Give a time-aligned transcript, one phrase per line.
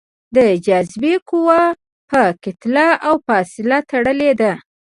[0.35, 1.61] د جاذبې قوه
[2.09, 4.53] په کتله او فاصلې تړلې ده.